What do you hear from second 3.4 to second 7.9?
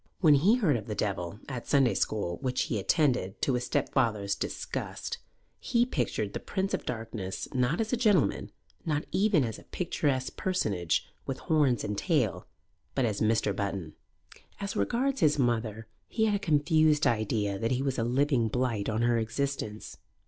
to his stepfather's disgust, he pictured the Prince of Darkness not